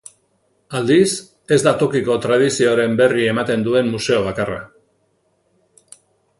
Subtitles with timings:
[0.77, 1.11] Aldiz,
[1.57, 4.59] ez da tokiko tradizioaren berri ematen duen museo bakarra.